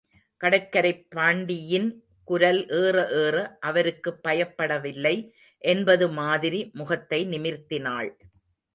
[0.41, 1.87] கடற்கரைப் பாண்டியின்
[2.23, 3.35] குரல் ஏற ஏற,
[3.59, 5.15] அவருக்கு பயப்படவில்லை
[5.63, 8.11] என்பதுமாதிரி முகத்தை நிமிர்த்தினாள்.